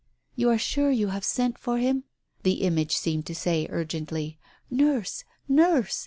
"You 0.35 0.49
are 0.49 0.57
sure 0.57 0.89
you 0.89 1.09
have 1.09 1.23
sent 1.23 1.59
for 1.59 1.77
him?" 1.77 2.05
the 2.41 2.63
image 2.63 2.97
seemed 2.97 3.27
to 3.27 3.35
say 3.35 3.67
urgently. 3.69 4.39
"Nurse! 4.71 5.23
Nurse! 5.47 5.99